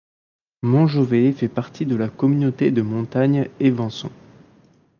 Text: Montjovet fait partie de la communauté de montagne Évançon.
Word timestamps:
Montjovet 0.63 1.31
fait 1.31 1.47
partie 1.47 1.85
de 1.85 1.95
la 1.95 2.09
communauté 2.09 2.71
de 2.71 2.81
montagne 2.81 3.49
Évançon. 3.59 4.09